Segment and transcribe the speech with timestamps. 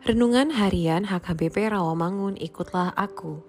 [0.00, 3.44] Renungan Harian HKBP Rawamangun Ikutlah Aku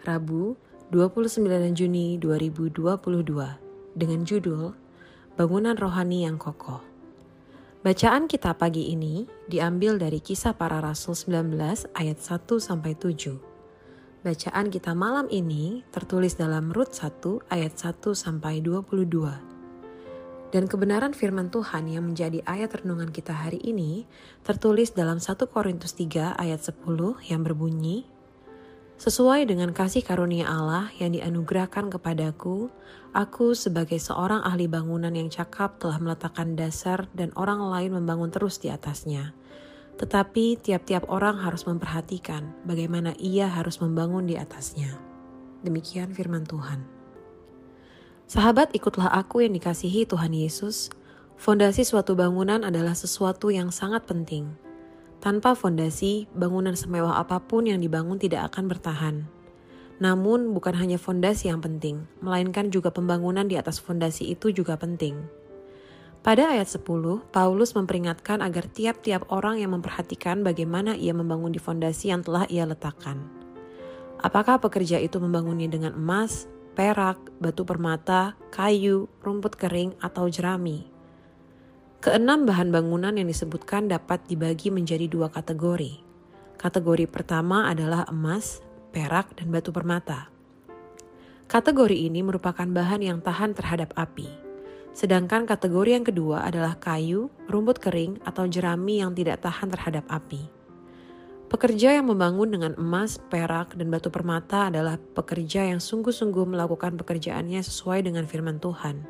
[0.00, 0.56] Rabu
[0.88, 1.44] 29
[1.76, 2.88] Juni 2022
[3.92, 4.72] dengan judul
[5.36, 6.80] Bangunan Rohani yang Kokoh
[7.84, 14.24] Bacaan kita pagi ini diambil dari kisah para rasul 19 ayat 1 sampai 7.
[14.24, 19.49] Bacaan kita malam ini tertulis dalam Rut 1 ayat 1 sampai 22.
[20.50, 24.10] Dan kebenaran firman Tuhan yang menjadi ayat renungan kita hari ini
[24.42, 26.82] tertulis dalam 1 Korintus 3 ayat 10
[27.30, 28.02] yang berbunyi,
[29.00, 32.68] Sesuai dengan kasih karunia Allah yang dianugerahkan kepadaku,
[33.16, 38.60] aku sebagai seorang ahli bangunan yang cakap telah meletakkan dasar dan orang lain membangun terus
[38.60, 39.32] di atasnya.
[39.96, 44.92] Tetapi tiap-tiap orang harus memperhatikan bagaimana ia harus membangun di atasnya.
[45.64, 46.99] Demikian firman Tuhan.
[48.30, 50.86] Sahabat, ikutlah aku yang dikasihi Tuhan Yesus.
[51.34, 54.54] Fondasi suatu bangunan adalah sesuatu yang sangat penting.
[55.18, 59.16] Tanpa fondasi, bangunan semewah apa pun yang dibangun tidak akan bertahan.
[59.98, 65.18] Namun, bukan hanya fondasi yang penting, melainkan juga pembangunan di atas fondasi itu juga penting.
[66.22, 66.86] Pada ayat 10,
[67.34, 72.62] Paulus memperingatkan agar tiap-tiap orang yang memperhatikan bagaimana ia membangun di fondasi yang telah ia
[72.62, 73.26] letakkan.
[74.22, 80.86] Apakah pekerja itu membangunnya dengan emas, perak, batu permata, kayu, rumput kering, atau jerami.
[82.00, 86.00] Keenam bahan bangunan yang disebutkan dapat dibagi menjadi dua kategori.
[86.56, 90.32] Kategori pertama adalah emas, perak, dan batu permata.
[91.50, 94.28] Kategori ini merupakan bahan yang tahan terhadap api.
[94.94, 100.59] Sedangkan kategori yang kedua adalah kayu, rumput kering, atau jerami yang tidak tahan terhadap api.
[101.50, 107.58] Pekerja yang membangun dengan emas, perak, dan batu permata adalah pekerja yang sungguh-sungguh melakukan pekerjaannya
[107.58, 109.02] sesuai dengan firman Tuhan.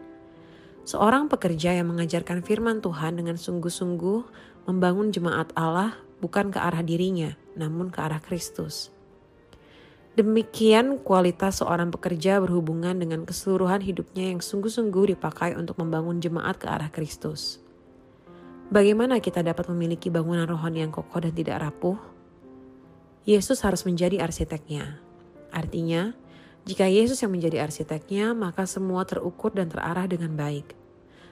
[0.89, 4.21] Seorang pekerja yang mengajarkan firman Tuhan dengan sungguh-sungguh
[4.65, 8.89] membangun jemaat Allah bukan ke arah dirinya, namun ke arah Kristus.
[10.17, 16.73] Demikian kualitas seorang pekerja berhubungan dengan keseluruhan hidupnya yang sungguh-sungguh dipakai untuk membangun jemaat ke
[16.73, 17.61] arah Kristus.
[18.73, 22.20] Bagaimana kita dapat memiliki bangunan rohani yang kokoh dan tidak rapuh?
[23.29, 24.97] Yesus harus menjadi arsiteknya.
[25.53, 26.17] Artinya,
[26.65, 30.77] jika Yesus yang menjadi arsiteknya, maka semua terukur dan terarah dengan baik.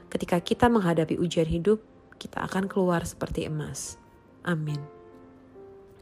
[0.08, 1.80] Ketika kita menghadapi ujian hidup,
[2.16, 4.00] kita akan keluar seperti emas.
[4.44, 4.80] Amin.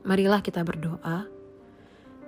[0.07, 1.27] Marilah kita berdoa.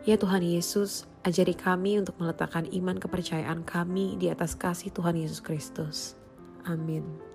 [0.02, 5.38] Ya Tuhan Yesus, ajari kami untuk meletakkan iman kepercayaan kami di atas kasih Tuhan Yesus
[5.38, 6.18] Kristus.
[6.66, 7.27] Amin.